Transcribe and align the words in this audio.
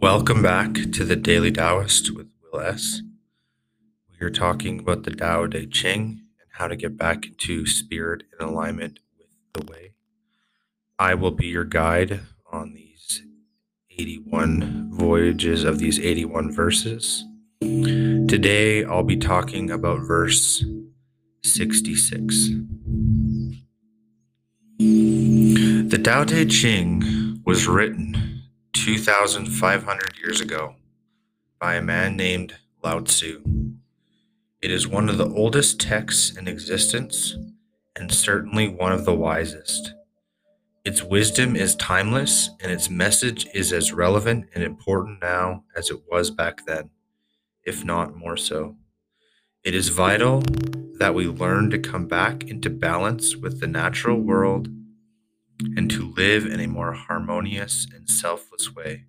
Welcome 0.00 0.42
back 0.42 0.74
to 0.92 1.04
the 1.04 1.16
Daily 1.16 1.50
Taoist 1.50 2.14
with 2.14 2.28
Will 2.40 2.60
S. 2.60 3.02
We 4.12 4.24
are 4.24 4.30
talking 4.30 4.78
about 4.78 5.02
the 5.02 5.10
Tao 5.10 5.48
Te 5.48 5.66
Ching 5.66 6.20
and 6.38 6.48
how 6.52 6.68
to 6.68 6.76
get 6.76 6.96
back 6.96 7.26
into 7.26 7.66
spirit 7.66 8.22
and 8.30 8.48
alignment 8.48 9.00
with 9.18 9.26
the 9.54 9.72
way. 9.72 9.94
I 11.00 11.14
will 11.14 11.32
be 11.32 11.48
your 11.48 11.64
guide 11.64 12.20
on 12.52 12.74
these 12.74 13.24
81 13.90 14.90
voyages 14.92 15.64
of 15.64 15.80
these 15.80 15.98
81 15.98 16.52
verses. 16.52 17.24
Today 17.60 18.84
I'll 18.84 19.02
be 19.02 19.16
talking 19.16 19.68
about 19.68 20.06
verse 20.06 20.64
66. 21.42 22.50
The 24.78 26.00
Tao 26.00 26.22
Te 26.22 26.46
Ching 26.46 27.42
was 27.44 27.66
written 27.66 28.27
2,500 28.88 30.16
years 30.16 30.40
ago 30.40 30.74
by 31.60 31.74
a 31.74 31.82
man 31.82 32.16
named 32.16 32.54
Lao 32.82 33.00
Tzu. 33.00 33.42
It 34.62 34.70
is 34.70 34.88
one 34.88 35.10
of 35.10 35.18
the 35.18 35.28
oldest 35.28 35.78
texts 35.78 36.34
in 36.34 36.48
existence 36.48 37.36
and 37.94 38.10
certainly 38.10 38.66
one 38.66 38.92
of 38.92 39.04
the 39.04 39.14
wisest. 39.14 39.92
Its 40.86 41.02
wisdom 41.02 41.54
is 41.54 41.76
timeless 41.76 42.48
and 42.62 42.72
its 42.72 42.88
message 42.88 43.46
is 43.52 43.74
as 43.74 43.92
relevant 43.92 44.46
and 44.54 44.64
important 44.64 45.20
now 45.20 45.64
as 45.76 45.90
it 45.90 46.00
was 46.10 46.30
back 46.30 46.64
then, 46.64 46.88
if 47.64 47.84
not 47.84 48.16
more 48.16 48.38
so. 48.38 48.74
It 49.64 49.74
is 49.74 49.90
vital 49.90 50.42
that 50.94 51.14
we 51.14 51.26
learn 51.26 51.68
to 51.72 51.78
come 51.78 52.06
back 52.06 52.44
into 52.44 52.70
balance 52.70 53.36
with 53.36 53.60
the 53.60 53.66
natural 53.66 54.18
world 54.18 54.70
and 55.76 55.90
to 55.90 56.12
live 56.16 56.46
in 56.46 56.60
a 56.60 56.68
more 56.68 56.92
harmonious 56.92 57.86
and 57.94 58.08
selfless 58.08 58.74
way. 58.74 59.04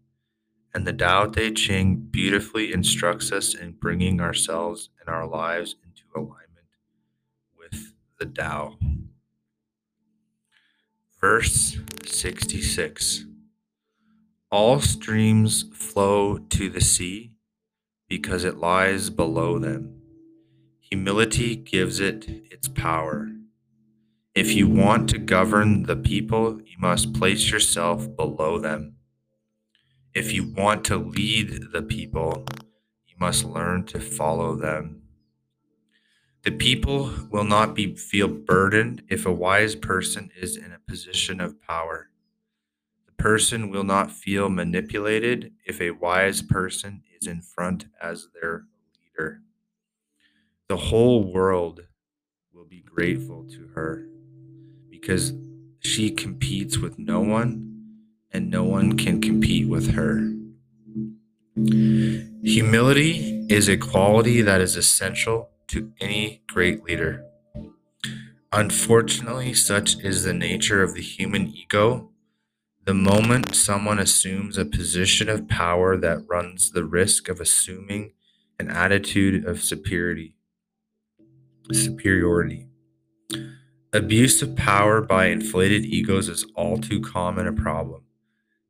And 0.74 0.86
the 0.86 0.94
Tao 0.94 1.26
Te 1.26 1.52
Ching 1.52 1.96
beautifully 1.96 2.74
instructs 2.74 3.32
us 3.32 3.56
in 3.56 3.74
bringing 3.74 4.22
ourselves 4.22 4.90
and 5.00 5.10
our 5.10 5.28
lives 5.28 5.76
into 5.84 6.04
alignment 6.16 6.68
with 7.58 7.94
the 8.20 8.26
Tao. 8.26 8.78
Verse 11.20 11.78
66 12.06 13.26
All 14.52 14.80
streams 14.80 15.66
flow 15.74 16.38
to 16.38 16.70
the 16.70 16.82
sea 16.82 17.34
because 18.08 18.44
it 18.44 18.58
lies 18.58 19.10
below 19.10 19.60
them. 19.60 20.02
Humility 20.80 21.56
gives 21.56 22.00
it 22.00 22.26
its 22.52 22.68
power. 22.68 23.30
If 24.36 24.54
you 24.54 24.70
want 24.70 25.10
to 25.10 25.18
govern 25.18 25.84
the 25.84 25.96
people, 25.96 26.62
you 26.64 26.78
must 26.80 27.14
place 27.14 27.50
yourself 27.50 28.16
below 28.16 28.60
them. 28.60 28.98
If 30.14 30.32
you 30.34 30.54
want 30.54 30.86
to 30.86 30.98
lead 30.98 31.72
the 31.74 31.82
people, 31.82 32.46
you 33.08 33.16
must 33.20 33.44
learn 33.44 33.86
to 33.86 34.00
follow 34.00 34.56
them. 34.56 35.02
The 36.44 36.52
people 36.52 37.12
will 37.32 37.44
not 37.44 37.74
be 37.74 37.96
feel 37.96 38.28
burdened 38.28 39.02
if 39.10 39.26
a 39.26 39.34
wise 39.34 39.76
person 39.76 40.30
is 40.40 40.56
in 40.56 40.72
a 40.72 40.80
position 40.88 41.42
of 41.42 41.60
power. 41.64 42.10
The 43.08 43.14
person 43.14 43.72
will 43.72 43.84
not 43.84 44.12
feel 44.12 44.48
manipulated 44.48 45.54
if 45.66 45.82
a 45.82 45.92
wise 45.92 46.44
person 46.44 47.02
is 47.20 47.28
in 47.28 47.42
front 47.42 47.88
as 48.00 48.28
their 48.40 48.66
leader. 48.96 49.42
The 50.68 50.78
whole 50.78 51.34
world 51.34 51.82
will 52.54 52.66
be 52.66 52.82
grateful 52.82 53.44
to 53.50 53.70
her 53.74 54.06
because 55.00 55.34
she 55.80 56.12
competes 56.12 56.78
with 56.78 57.00
no 57.00 57.22
one 57.22 57.70
and 58.32 58.50
no 58.50 58.64
one 58.64 58.98
can 58.98 59.22
compete 59.22 59.68
with 59.68 59.94
her. 59.94 60.34
Humility 62.44 63.46
is 63.50 63.68
a 63.68 63.78
quality 63.78 64.42
that 64.42 64.62
is 64.62 64.76
essential 64.76 65.50
to 65.68 65.92
any 66.00 66.42
great 66.48 66.84
leader. 66.84 67.26
Unfortunately, 68.52 69.54
such 69.54 70.00
is 70.04 70.24
the 70.24 70.34
nature 70.34 70.82
of 70.82 70.96
the 70.96 71.02
human 71.02 71.48
ego. 71.48 72.10
The 72.86 72.94
moment 72.94 73.56
someone 73.56 74.00
assumes 74.00 74.58
a 74.58 74.66
position 74.66 75.30
of 75.30 75.48
power 75.48 75.98
that 75.98 76.26
runs 76.28 76.72
the 76.72 76.84
risk 76.84 77.30
of 77.30 77.40
assuming 77.40 78.14
an 78.58 78.70
attitude 78.70 79.46
of 79.46 79.62
superiority, 79.62 80.36
superiority. 81.72 82.68
Abuse 83.92 84.44
of 84.44 84.56
power 84.56 85.02
by 85.02 85.28
inflated 85.28 85.84
egos 85.84 86.30
is 86.30 86.46
all 86.56 86.78
too 86.78 87.02
common 87.02 87.48
a 87.48 87.54
problem, 87.54 88.04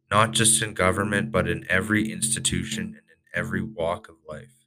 not 0.09 0.31
just 0.31 0.61
in 0.61 0.73
government, 0.73 1.29
but 1.29 1.49
in 1.49 1.65
every 1.69 2.09
institution 2.09 2.85
and 2.85 2.95
in 2.95 3.17
every 3.33 3.61
walk 3.61 4.07
of 4.07 4.15
life. 4.25 4.65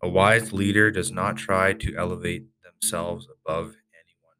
A 0.00 0.08
wise 0.08 0.52
leader 0.52 0.92
does 0.92 1.10
not 1.10 1.36
try 1.36 1.72
to 1.72 1.96
elevate 1.96 2.46
themselves 2.62 3.26
above 3.26 3.74
anyone. 3.92 4.36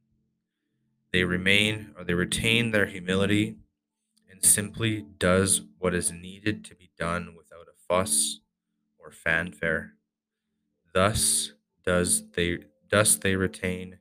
They 1.12 1.24
remain 1.24 1.94
or 1.98 2.04
they 2.04 2.14
retain 2.14 2.70
their 2.70 2.86
humility 2.86 3.56
and 4.30 4.44
simply 4.44 5.04
does 5.18 5.62
what 5.78 5.94
is 5.94 6.12
needed 6.12 6.64
to 6.66 6.76
be 6.76 6.90
done 6.96 7.34
without 7.36 7.66
a 7.66 7.76
fuss 7.88 8.38
or 9.00 9.10
fanfare. 9.10 9.94
Thus 10.92 11.54
does 11.84 12.30
they 12.30 12.58
thus 12.88 13.16
they 13.16 13.34
retain 13.34 13.98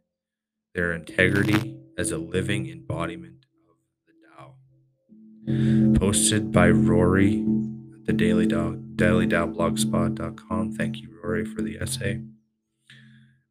their 0.74 0.94
integrity 0.94 1.78
as 1.98 2.12
a 2.12 2.18
living 2.18 2.70
embodiment 2.70 3.46
of 3.70 3.76
the 4.08 4.14
Tao. 4.36 6.00
Posted 6.00 6.52
by 6.52 6.70
Rory 6.70 7.46
at 7.94 8.06
the 8.06 8.14
Daily 8.14 8.48
Tao, 8.48 8.76
dailytaoblogspot.com. 8.96 10.74
Thank 10.74 10.98
you, 11.02 11.10
Rory, 11.24 11.46
for 11.46 11.62
the 11.62 11.78
essay. 11.80 12.22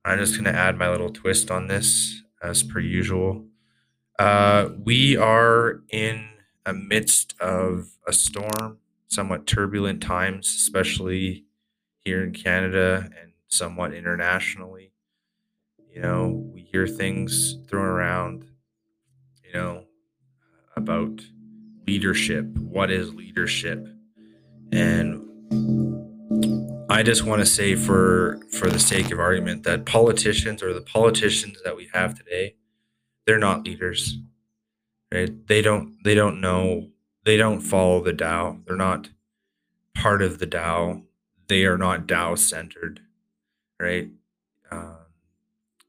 I'm 0.05 0.19
just 0.19 0.35
going 0.35 0.53
to 0.53 0.59
add 0.59 0.77
my 0.79 0.91
little 0.91 1.11
twist 1.11 1.51
on 1.51 1.69
this 1.69 2.23
as 2.43 2.63
per 2.63 2.81
usual. 2.81 3.47
Uh, 4.19 4.71
we 4.85 5.17
are 5.17 5.81
in 5.91 6.29
a 6.67 6.73
midst 6.73 7.35
of 7.41 7.89
a 8.07 8.13
storm, 8.13 8.79
somewhat 9.09 9.47
turbulent 9.47 10.03
times, 10.03 10.49
especially 10.49 11.45
here 11.99 12.23
in 12.23 12.33
Canada 12.33 13.09
and 13.21 13.33
somewhat 13.49 13.95
internationally. 13.95 14.93
You 15.95 16.03
know, 16.03 16.52
hear 16.73 16.87
things 16.87 17.59
thrown 17.69 17.85
around, 17.85 18.47
you 19.45 19.53
know, 19.53 19.85
about 20.75 21.21
leadership. 21.87 22.47
What 22.57 22.91
is 22.91 23.15
leadership? 23.15 23.87
And 24.73 25.21
I 26.89 27.03
just 27.03 27.25
want 27.25 27.41
to 27.41 27.47
say 27.47 27.75
for 27.75 28.41
for 28.51 28.71
the 28.71 28.79
sake 28.79 29.11
of 29.13 29.21
argument 29.21 29.65
that 29.65 29.85
politicians 29.85 30.63
or 30.63 30.73
the 30.73 30.81
politicians 30.81 31.59
that 31.65 31.77
we 31.77 31.91
have 31.93 32.17
today, 32.17 32.57
they're 33.27 33.39
not 33.39 33.65
leaders. 33.65 34.19
Right? 35.13 35.47
They 35.47 35.61
don't 35.61 35.97
they 36.05 36.15
don't 36.15 36.41
know 36.41 36.89
they 37.25 37.37
don't 37.37 37.61
follow 37.61 38.03
the 38.03 38.15
Tao. 38.15 38.59
They're 38.67 38.77
not 38.77 39.11
part 39.95 40.23
of 40.23 40.39
the 40.39 40.47
Tao. 40.47 41.03
They 41.49 41.67
are 41.67 41.79
not 41.79 42.09
Tao 42.09 42.35
centered. 42.35 43.01
Right? 43.79 44.09
Uh, 44.71 45.02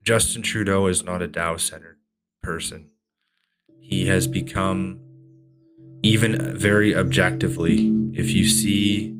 Justin 0.03 0.41
Trudeau 0.41 0.87
is 0.87 1.03
not 1.03 1.21
a 1.21 1.27
Tao 1.29 1.55
centered 1.55 1.97
person. 2.41 2.89
He 3.79 4.07
has 4.07 4.27
become, 4.27 4.99
even 6.01 6.57
very 6.57 6.95
objectively, 6.95 7.89
if 8.13 8.29
you 8.31 8.45
see 8.45 9.15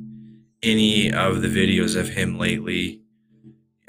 any 0.62 1.12
of 1.12 1.42
the 1.42 1.48
videos 1.48 1.96
of 1.96 2.10
him 2.10 2.38
lately, 2.38 3.02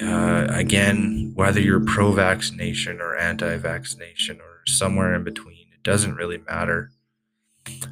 uh, 0.01 0.47
again, 0.49 1.31
whether 1.35 1.59
you're 1.59 1.83
pro 1.83 2.13
vaccination 2.13 3.01
or 3.01 3.17
anti 3.17 3.57
vaccination 3.57 4.39
or 4.39 4.61
somewhere 4.65 5.13
in 5.13 5.23
between, 5.23 5.67
it 5.73 5.83
doesn't 5.83 6.15
really 6.15 6.37
matter. 6.37 6.91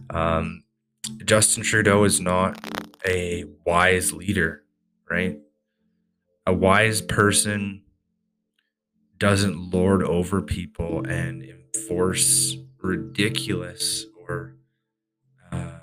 Um, 0.10 0.64
Justin 1.26 1.64
Trudeau 1.64 2.06
is 2.06 2.22
not 2.22 2.58
a 3.06 3.46
wise 3.66 4.14
leader, 4.14 4.64
right? 5.10 5.40
A 6.46 6.54
wise 6.54 7.02
person 7.02 7.83
doesn't 9.24 9.72
lord 9.72 10.04
over 10.04 10.42
people 10.42 11.06
and 11.08 11.44
enforce 11.44 12.58
ridiculous 12.82 14.06
or 14.28 14.56
uh, 15.52 15.80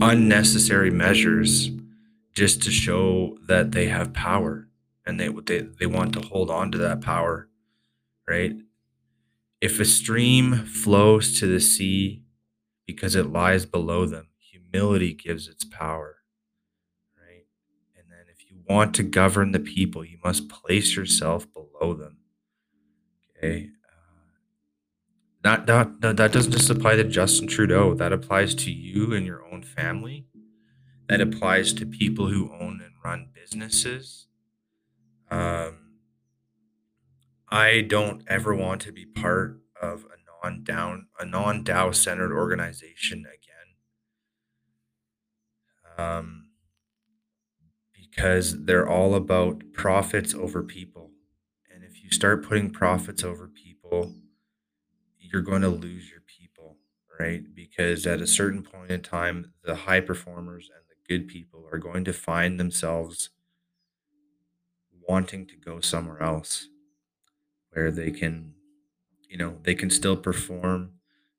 unnecessary 0.00 0.90
measures 0.90 1.70
just 2.34 2.62
to 2.62 2.70
show 2.70 3.36
that 3.48 3.72
they 3.72 3.86
have 3.88 4.14
power 4.14 4.68
and 5.06 5.20
they, 5.20 5.28
they 5.46 5.62
they 5.80 5.86
want 5.86 6.12
to 6.14 6.20
hold 6.28 6.50
on 6.50 6.72
to 6.72 6.78
that 6.78 7.00
power 7.02 7.48
right? 8.28 8.54
If 9.60 9.80
a 9.80 9.84
stream 9.84 10.66
flows 10.66 11.38
to 11.40 11.46
the 11.46 11.60
sea 11.60 12.22
because 12.86 13.14
it 13.16 13.32
lies 13.32 13.66
below 13.66 14.06
them 14.06 14.28
humility 14.38 15.14
gives 15.14 15.48
its 15.48 15.64
power 15.64 16.18
want 18.68 18.94
to 18.94 19.02
govern 19.02 19.52
the 19.52 19.60
people 19.60 20.04
you 20.04 20.18
must 20.24 20.48
place 20.48 20.96
yourself 20.96 21.46
below 21.52 21.94
them 21.94 22.18
Okay. 23.38 23.70
Uh, 23.84 24.32
that, 25.42 25.66
that, 25.66 26.16
that 26.16 26.32
doesn't 26.32 26.52
just 26.52 26.70
apply 26.70 26.96
to 26.96 27.04
Justin 27.04 27.48
Trudeau. 27.48 27.94
That 27.94 28.12
applies 28.12 28.54
to 28.56 28.70
you 28.70 29.12
and 29.14 29.26
your 29.26 29.44
own 29.52 29.62
family. 29.62 30.26
that 31.08 31.20
applies 31.20 31.72
to 31.74 31.86
people 31.86 32.28
who 32.28 32.52
own 32.54 32.80
and 32.82 32.94
run 33.04 33.28
businesses. 33.34 34.28
Um, 35.30 35.98
I 37.50 37.82
don't 37.82 38.22
ever 38.28 38.54
want 38.54 38.82
to 38.82 38.92
be 38.92 39.06
part 39.06 39.60
of 39.80 40.04
a 40.04 40.48
non 40.48 40.64
down 40.64 41.08
a 41.20 41.26
non 41.26 41.64
Tao 41.64 41.90
centered 41.92 42.32
organization 42.32 43.24
because 48.12 48.64
they're 48.64 48.88
all 48.88 49.14
about 49.14 49.62
profits 49.72 50.34
over 50.34 50.62
people. 50.62 51.10
And 51.72 51.82
if 51.82 52.02
you 52.02 52.10
start 52.10 52.44
putting 52.44 52.70
profits 52.70 53.24
over 53.24 53.48
people, 53.48 54.14
you're 55.18 55.40
going 55.42 55.62
to 55.62 55.68
lose 55.68 56.10
your 56.10 56.20
people, 56.20 56.76
right? 57.18 57.42
Because 57.54 58.06
at 58.06 58.20
a 58.20 58.26
certain 58.26 58.62
point 58.62 58.90
in 58.90 59.00
time, 59.00 59.52
the 59.64 59.74
high 59.74 60.00
performers 60.00 60.68
and 60.74 60.84
the 60.88 60.96
good 61.08 61.26
people 61.26 61.66
are 61.72 61.78
going 61.78 62.04
to 62.04 62.12
find 62.12 62.60
themselves 62.60 63.30
wanting 65.08 65.46
to 65.46 65.56
go 65.56 65.80
somewhere 65.80 66.22
else 66.22 66.68
where 67.70 67.90
they 67.90 68.10
can, 68.10 68.52
you 69.26 69.38
know, 69.38 69.56
they 69.62 69.74
can 69.74 69.88
still 69.88 70.16
perform, 70.16 70.90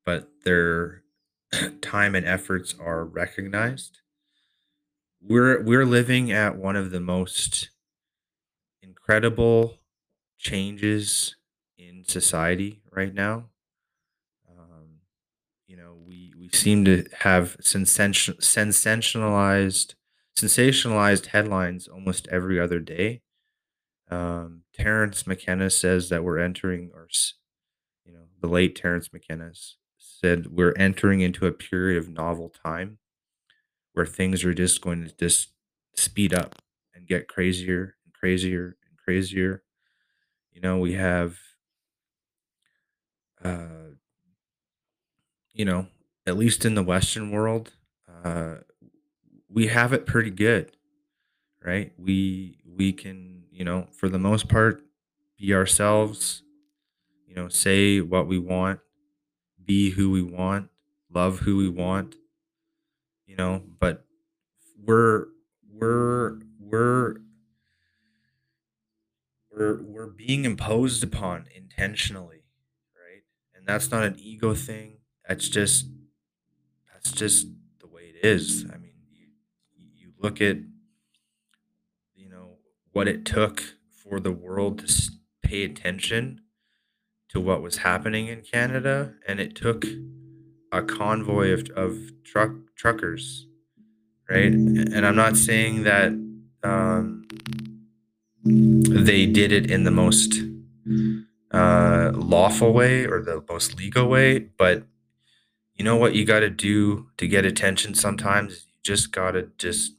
but 0.04 0.28
their 0.44 1.04
time 1.82 2.16
and 2.16 2.26
efforts 2.26 2.74
are 2.80 3.06
recognized. 3.06 4.00
We're 5.26 5.62
we're 5.64 5.86
living 5.86 6.34
at 6.34 6.58
one 6.58 6.76
of 6.76 6.92
the 6.92 7.00
most 7.00 7.70
incredible 8.82 9.78
changes 10.38 11.38
in 11.78 12.04
society 12.06 12.82
right 12.92 13.14
now. 13.14 13.46
Um, 14.50 15.00
you 15.66 15.78
know, 15.78 15.96
we 16.06 16.34
we 16.38 16.50
seem 16.50 16.84
to 16.86 17.06
have 17.20 17.56
sensation, 17.62 18.36
sensationalized 18.36 19.94
sensationalized 20.38 21.28
headlines 21.28 21.88
almost 21.88 22.28
every 22.28 22.60
other 22.60 22.80
day. 22.80 23.22
Um, 24.12 24.64
Terence 24.74 25.26
McKenna 25.26 25.70
says 25.70 26.10
that 26.10 26.26
we're 26.26 26.40
entering, 26.40 26.92
or 26.94 27.08
you 28.04 28.12
know, 28.12 28.26
the 28.42 28.48
late 28.48 28.76
Terence 28.76 29.14
McKenna 29.14 29.52
said 29.98 30.48
we're 30.48 30.74
entering 30.78 31.22
into 31.22 31.46
a 31.46 31.54
period 31.54 31.98
of 31.98 32.10
novel 32.10 32.50
time 32.50 32.98
where 33.94 34.06
things 34.06 34.44
are 34.44 34.54
just 34.54 34.82
going 34.82 35.06
to 35.06 35.16
just 35.18 35.50
speed 35.96 36.34
up 36.34 36.56
and 36.96 37.08
get 37.08 37.28
crazier 37.28 37.96
and 38.06 38.14
crazier 38.14 38.78
and 38.88 38.98
crazier. 38.98 39.64
You 40.52 40.62
know, 40.62 40.78
we 40.80 40.94
have, 40.94 41.38
uh, 43.44 43.96
you 45.54 45.66
know, 45.66 45.88
at 46.26 46.38
least 46.38 46.66
in 46.66 46.76
the 46.76 46.84
Western 46.84 47.32
world, 47.32 47.74
uh, 48.24 48.56
we 49.50 49.68
have 49.68 49.94
it 49.94 50.06
pretty 50.06 50.32
good, 50.32 50.72
right? 51.64 51.94
We 51.98 52.60
we 52.66 52.94
can, 52.94 53.46
you 53.52 53.66
know, 53.66 53.88
for 53.94 54.10
the 54.10 54.20
most 54.20 54.50
part, 54.50 54.84
be 55.38 55.54
ourselves. 55.54 56.44
You 57.28 57.36
know, 57.36 57.50
say 57.50 58.02
what 58.02 58.28
we 58.28 58.40
want, 58.40 58.80
be 59.64 59.92
who 59.92 60.12
we 60.12 60.22
want, 60.22 60.70
love 61.14 61.40
who 61.42 61.58
we 61.58 61.70
want. 61.70 62.16
You 63.26 63.36
know, 63.36 63.64
but 63.80 64.06
we're 64.78 65.28
we're 65.72 66.40
we're 66.60 67.16
we're 69.52 69.82
we're 69.82 70.08
being 70.08 70.46
imposed 70.46 71.04
upon 71.04 71.48
intentionally, 71.56 72.44
right? 72.96 73.24
And 73.56 73.66
that's 73.68 73.92
not 73.92 74.04
an 74.04 74.16
ego 74.20 74.54
thing. 74.54 74.98
That's 75.28 75.48
just 75.48 75.88
that's 76.92 77.12
just 77.12 77.48
the 77.80 77.88
way 77.88 78.04
it 78.04 78.26
is. 78.26 78.66
I 78.74 78.78
mean, 78.78 78.94
you 79.12 79.28
you 79.96 80.14
look 80.20 80.42
at 80.42 80.58
you 82.16 82.30
know 82.30 82.58
what 82.92 83.08
it 83.08 83.26
took 83.26 83.64
for 83.92 84.20
the 84.20 84.32
world 84.32 84.86
to 84.88 85.12
pay 85.42 85.64
attention 85.64 86.42
to 87.30 87.40
what 87.40 87.62
was 87.62 87.78
happening 87.78 88.28
in 88.28 88.42
Canada, 88.42 89.14
and 89.28 89.40
it 89.40 89.56
took 89.56 89.86
a 90.74 90.82
convoy 90.82 91.52
of, 91.52 91.70
of 91.76 91.98
truck 92.24 92.52
truckers, 92.76 93.48
right? 94.30 94.52
And 94.52 95.06
I'm 95.06 95.16
not 95.16 95.38
saying 95.38 95.84
that 95.84 96.12
um, 96.64 97.28
they 98.44 99.26
did 99.26 99.52
it 99.52 99.70
in 99.72 99.84
the 99.84 99.92
most 99.92 100.34
uh, 101.52 102.12
lawful 102.16 102.74
way 102.74 103.06
or 103.06 103.22
the 103.22 103.44
most 103.50 103.78
legal 103.78 104.10
way, 104.10 104.40
but 104.40 104.84
you 105.76 105.84
know 105.84 105.96
what 105.96 106.16
you 106.16 106.26
got 106.26 106.42
to 106.42 106.50
do 106.50 107.08
to 107.18 107.28
get 107.28 107.46
attention 107.46 107.94
sometimes 107.96 108.66
you 108.68 108.74
just 108.84 109.12
got 109.12 109.32
to 109.32 109.50
just 109.58 109.94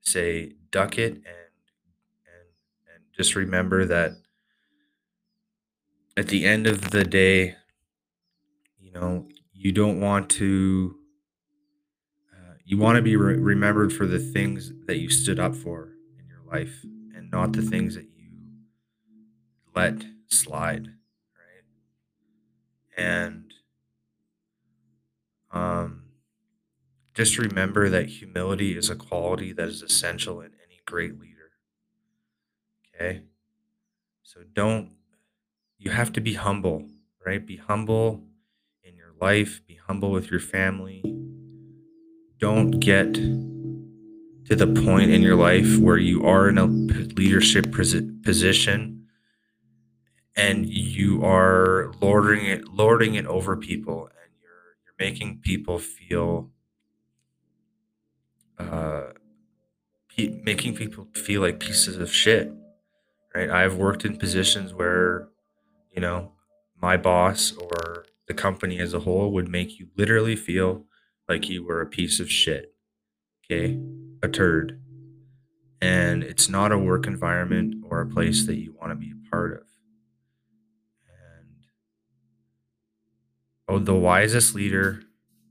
say 0.00 0.52
duck 0.70 0.98
it 0.98 1.14
and 1.14 1.24
and 1.24 2.48
and 2.94 3.04
just 3.16 3.34
remember 3.34 3.84
that 3.84 4.12
at 6.16 6.28
the 6.28 6.44
end 6.46 6.66
of 6.66 6.90
the 6.90 7.04
day 7.04 7.56
you 8.78 8.92
know 8.92 9.26
you 9.64 9.72
don't 9.72 10.00
want 10.00 10.30
to 10.30 10.96
uh, 12.32 12.54
you 12.64 12.78
want 12.78 12.96
to 12.96 13.02
be 13.02 13.16
re- 13.16 13.36
remembered 13.38 13.92
for 13.92 14.06
the 14.06 14.18
things 14.18 14.72
that 14.86 14.98
you 14.98 15.08
stood 15.10 15.38
up 15.38 15.54
for 15.54 15.90
in 16.18 16.26
your 16.28 16.42
life 16.50 16.84
and 17.14 17.30
not 17.30 17.52
the 17.52 17.62
things 17.62 17.94
that 17.94 18.04
you 18.04 18.30
let 19.74 20.04
slide 20.28 20.86
right? 20.86 21.64
And 22.96 23.52
um 25.52 26.02
just 27.14 27.38
remember 27.38 27.88
that 27.88 28.06
humility 28.08 28.76
is 28.76 28.90
a 28.90 28.96
quality 28.96 29.52
that 29.52 29.68
is 29.68 29.82
essential 29.82 30.40
in 30.40 30.52
any 30.66 30.80
great 30.86 31.18
leader 31.18 31.50
okay? 32.94 33.22
So 34.22 34.40
don't 34.52 34.90
you 35.78 35.90
have 35.92 36.12
to 36.14 36.20
be 36.22 36.34
humble 36.34 36.88
right? 37.26 37.44
Be 37.46 37.56
humble 37.56 38.24
life 39.24 39.62
be 39.66 39.78
humble 39.86 40.10
with 40.10 40.30
your 40.30 40.38
family. 40.38 41.02
Don't 42.38 42.72
get 42.72 43.14
to 43.14 44.54
the 44.54 44.66
point 44.66 45.10
in 45.10 45.22
your 45.22 45.34
life 45.34 45.78
where 45.78 45.96
you 45.96 46.22
are 46.26 46.46
in 46.50 46.58
a 46.58 46.66
leadership 46.66 47.72
position 47.72 49.06
and 50.36 50.66
you 50.68 51.24
are 51.24 51.90
lording 52.02 52.44
it 52.44 52.68
lording 52.68 53.14
it 53.14 53.24
over 53.24 53.56
people 53.56 54.00
and 54.20 54.30
you're 54.42 54.66
you're 54.84 54.98
making 55.06 55.38
people 55.38 55.78
feel 55.78 56.50
uh 58.58 59.04
pe- 60.14 60.38
making 60.42 60.74
people 60.74 61.06
feel 61.14 61.40
like 61.40 61.58
pieces 61.60 61.96
of 61.96 62.12
shit 62.12 62.52
right? 63.34 63.48
I've 63.48 63.76
worked 63.76 64.04
in 64.04 64.18
positions 64.18 64.74
where 64.74 65.28
you 65.94 66.02
know 66.02 66.32
my 66.82 66.98
boss 66.98 67.52
or 67.52 68.04
the 68.26 68.34
company 68.34 68.78
as 68.78 68.94
a 68.94 69.00
whole 69.00 69.32
would 69.32 69.48
make 69.48 69.78
you 69.78 69.88
literally 69.96 70.36
feel 70.36 70.84
like 71.28 71.48
you 71.48 71.64
were 71.64 71.80
a 71.80 71.86
piece 71.86 72.20
of 72.20 72.30
shit 72.30 72.74
okay? 73.44 73.78
A 74.22 74.28
turd. 74.28 74.80
And 75.80 76.22
it's 76.22 76.48
not 76.48 76.72
a 76.72 76.78
work 76.78 77.06
environment 77.06 77.84
or 77.88 78.00
a 78.00 78.06
place 78.06 78.46
that 78.46 78.56
you 78.56 78.74
want 78.78 78.92
to 78.92 78.96
be 78.96 79.12
a 79.12 79.30
part 79.30 79.52
of. 79.52 79.66
And 81.06 81.66
oh 83.68 83.78
the 83.78 83.94
wisest 83.94 84.54
leader 84.54 85.02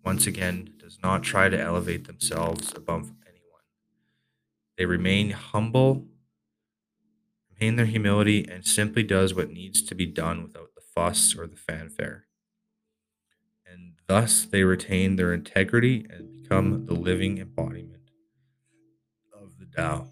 once 0.03 0.25
again 0.25 0.73
does 0.79 0.97
not 1.03 1.23
try 1.23 1.49
to 1.49 1.59
elevate 1.59 2.07
themselves 2.07 2.73
above 2.75 3.11
anyone. 3.27 3.61
They 4.77 4.85
remain 4.85 5.31
humble 5.31 6.07
maintain 7.51 7.75
their 7.75 7.85
humility 7.85 8.45
and 8.49 8.65
simply 8.65 9.03
does 9.03 9.35
what 9.35 9.51
needs 9.51 9.83
to 9.83 9.93
be 9.93 10.07
done 10.07 10.41
without 10.41 10.73
the 10.75 10.81
fuss 10.95 11.35
or 11.37 11.45
the 11.45 11.55
fanfare 11.55 12.25
and 13.73 13.93
thus 14.07 14.45
they 14.45 14.63
retain 14.63 15.15
their 15.15 15.33
integrity 15.33 16.05
and 16.09 16.31
become 16.31 16.85
the 16.85 16.93
living 16.93 17.39
embodiment 17.39 18.11
of 19.33 19.57
the 19.57 19.65
Tao. 19.65 20.07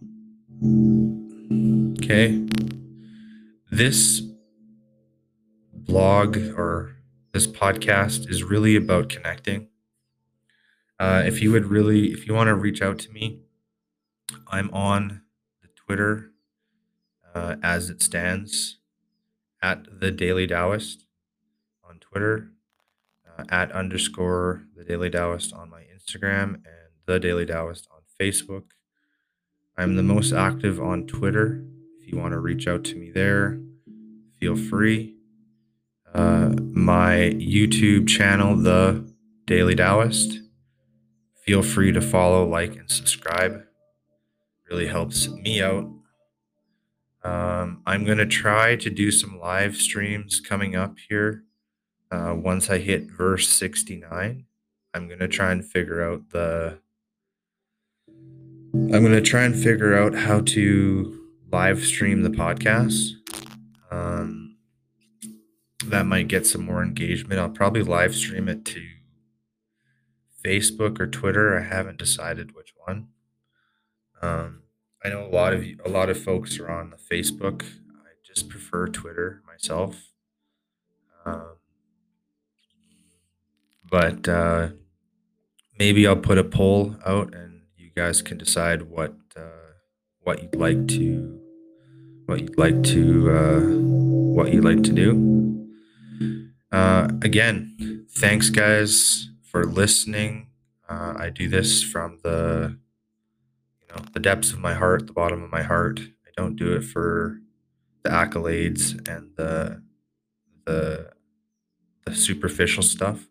Okay. 2.03 2.47
This 3.69 4.21
blog 5.73 6.37
or 6.57 6.97
this 7.33 7.47
podcast 7.47 8.29
is 8.29 8.43
really 8.43 8.75
about 8.75 9.09
connecting. 9.09 9.67
Uh, 10.99 11.23
if 11.25 11.41
you 11.41 11.51
would 11.51 11.65
really, 11.65 12.11
if 12.11 12.27
you 12.27 12.33
want 12.33 12.47
to 12.47 12.55
reach 12.55 12.81
out 12.81 12.99
to 12.99 13.11
me, 13.11 13.41
I'm 14.47 14.69
on 14.71 15.21
the 15.61 15.69
Twitter 15.75 16.31
uh, 17.33 17.55
as 17.63 17.89
it 17.89 18.01
stands 18.01 18.77
at 19.61 19.99
the 19.99 20.11
Daily 20.11 20.47
Taoist 20.47 21.05
on 21.87 21.99
Twitter, 21.99 22.50
uh, 23.37 23.43
at 23.49 23.71
underscore 23.71 24.63
the 24.75 24.83
Daily 24.83 25.09
Taoist 25.09 25.53
on 25.53 25.69
my 25.69 25.83
Instagram, 25.95 26.55
and 26.55 26.91
the 27.05 27.19
Daily 27.19 27.45
Taoist 27.45 27.87
on 27.91 28.01
Facebook. 28.19 28.63
I'm 29.77 29.95
the 29.95 30.03
most 30.03 30.33
active 30.33 30.79
on 30.81 31.07
Twitter. 31.07 31.63
If 31.99 32.11
you 32.11 32.17
want 32.17 32.33
to 32.33 32.39
reach 32.39 32.67
out 32.67 32.83
to 32.85 32.95
me 32.95 33.11
there, 33.11 33.59
feel 34.39 34.55
free. 34.55 35.15
Uh, 36.13 36.51
my 36.73 37.33
YouTube 37.37 38.07
channel, 38.07 38.55
The 38.57 39.09
Daily 39.45 39.75
Taoist. 39.75 40.39
Feel 41.45 41.63
free 41.63 41.91
to 41.91 42.01
follow, 42.01 42.47
like, 42.47 42.75
and 42.75 42.89
subscribe. 42.89 43.63
Really 44.69 44.87
helps 44.87 45.29
me 45.29 45.61
out. 45.61 45.89
Um, 47.23 47.81
I'm 47.85 48.03
going 48.03 48.17
to 48.17 48.25
try 48.25 48.75
to 48.75 48.89
do 48.89 49.11
some 49.11 49.39
live 49.39 49.75
streams 49.75 50.39
coming 50.39 50.75
up 50.75 50.95
here. 51.09 51.43
Uh, 52.11 52.35
once 52.35 52.69
I 52.69 52.77
hit 52.77 53.09
verse 53.09 53.47
69, 53.47 54.45
I'm 54.93 55.07
going 55.07 55.19
to 55.19 55.27
try 55.27 55.51
and 55.51 55.65
figure 55.65 56.03
out 56.03 56.29
the. 56.31 56.79
I'm 58.73 58.89
going 58.89 59.11
to 59.11 59.21
try 59.21 59.43
and 59.43 59.55
figure 59.55 59.97
out 59.97 60.13
how 60.15 60.41
to 60.41 61.27
live 61.51 61.83
stream 61.83 62.23
the 62.23 62.29
podcast. 62.29 63.11
Um, 63.89 64.57
that 65.85 66.05
might 66.05 66.27
get 66.27 66.45
some 66.45 66.65
more 66.65 66.83
engagement. 66.83 67.39
I'll 67.39 67.49
probably 67.49 67.83
live 67.83 68.15
stream 68.15 68.47
it 68.47 68.65
to 68.65 68.81
Facebook 70.43 70.99
or 70.99 71.07
Twitter. 71.07 71.57
I 71.57 71.63
haven't 71.63 71.97
decided 71.97 72.55
which 72.55 72.73
one. 72.85 73.07
Um, 74.21 74.63
I 75.03 75.09
know 75.09 75.25
a 75.25 75.33
lot 75.33 75.53
of 75.53 75.65
a 75.85 75.89
lot 75.89 76.09
of 76.09 76.21
folks 76.21 76.59
are 76.59 76.69
on 76.69 76.91
the 76.91 76.97
Facebook. 76.97 77.63
I 77.63 78.11
just 78.25 78.49
prefer 78.49 78.87
Twitter 78.87 79.41
myself. 79.47 80.09
Um, 81.25 81.55
but 83.91 84.27
uh, 84.27 84.69
maybe 85.77 86.07
I'll 86.07 86.15
put 86.15 86.37
a 86.37 86.43
poll 86.43 86.95
out, 87.05 87.35
and 87.35 87.61
you 87.77 87.91
guys 87.93 88.21
can 88.21 88.37
decide 88.37 88.83
what 88.83 89.13
uh, 89.35 89.75
what 90.21 90.41
you'd 90.41 90.55
like 90.55 90.87
to 90.87 91.39
what 92.25 92.39
you'd 92.39 92.57
like 92.57 92.81
to 92.83 93.31
uh, 93.31 93.59
what 93.59 94.53
you'd 94.53 94.63
like 94.63 94.83
to 94.83 94.93
do. 94.93 95.67
Uh, 96.71 97.09
again, 97.21 98.07
thanks, 98.09 98.49
guys, 98.49 99.29
for 99.43 99.65
listening. 99.65 100.47
Uh, 100.87 101.13
I 101.17 101.29
do 101.29 101.49
this 101.49 101.83
from 101.83 102.19
the 102.23 102.77
you 103.81 103.87
know 103.89 104.05
the 104.13 104.21
depths 104.21 104.53
of 104.53 104.59
my 104.59 104.73
heart, 104.73 105.07
the 105.07 105.13
bottom 105.13 105.43
of 105.43 105.51
my 105.51 105.63
heart. 105.63 105.99
I 105.99 106.29
don't 106.37 106.55
do 106.55 106.73
it 106.73 106.83
for 106.85 107.41
the 108.03 108.09
accolades 108.09 108.93
and 109.09 109.31
the 109.35 109.83
the 110.65 111.11
the 112.05 112.15
superficial 112.15 112.83
stuff. 112.83 113.30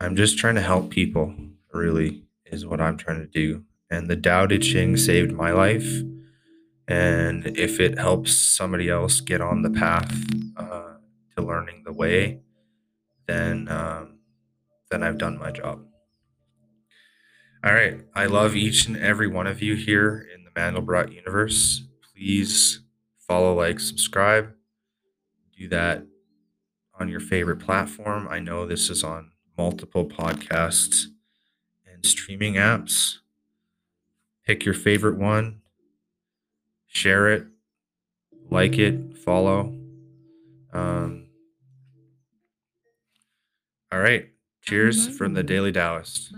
I'm 0.00 0.16
just 0.16 0.38
trying 0.38 0.54
to 0.54 0.62
help 0.62 0.90
people. 0.90 1.34
Really, 1.72 2.24
is 2.46 2.66
what 2.66 2.80
I'm 2.80 2.96
trying 2.96 3.20
to 3.20 3.26
do. 3.26 3.64
And 3.90 4.08
the 4.08 4.16
Tao 4.16 4.46
Te 4.46 4.58
Ching 4.58 4.96
saved 4.96 5.32
my 5.32 5.52
life. 5.52 5.88
And 6.88 7.46
if 7.56 7.78
it 7.78 7.98
helps 7.98 8.34
somebody 8.34 8.88
else 8.88 9.20
get 9.20 9.40
on 9.40 9.62
the 9.62 9.70
path 9.70 10.12
uh, 10.56 10.94
to 11.36 11.44
learning 11.44 11.82
the 11.84 11.92
way, 11.92 12.40
then 13.28 13.68
um, 13.68 14.18
then 14.90 15.02
I've 15.02 15.18
done 15.18 15.38
my 15.38 15.52
job. 15.52 15.84
All 17.62 17.72
right. 17.72 18.00
I 18.14 18.26
love 18.26 18.56
each 18.56 18.86
and 18.86 18.96
every 18.96 19.28
one 19.28 19.46
of 19.46 19.60
you 19.62 19.76
here 19.76 20.26
in 20.34 20.44
the 20.44 20.50
Mandelbrot 20.50 21.12
universe. 21.12 21.82
Please 22.12 22.80
follow, 23.18 23.54
like, 23.54 23.78
subscribe. 23.78 24.54
Do 25.56 25.68
that 25.68 26.06
on 26.98 27.08
your 27.08 27.20
favorite 27.20 27.58
platform. 27.58 28.26
I 28.28 28.40
know 28.40 28.66
this 28.66 28.88
is 28.88 29.04
on 29.04 29.30
multiple 29.60 30.06
podcasts 30.06 31.04
and 31.86 32.06
streaming 32.06 32.54
apps. 32.54 33.18
Pick 34.46 34.64
your 34.64 34.72
favorite 34.72 35.18
one, 35.18 35.60
share 36.86 37.28
it, 37.28 37.44
like 38.50 38.78
it, 38.78 39.18
follow. 39.18 39.76
Um, 40.72 41.26
all 43.92 44.00
right. 44.00 44.30
Cheers 44.62 45.14
from 45.14 45.34
the 45.34 45.42
Daily 45.42 45.72
Taoist. 45.72 46.32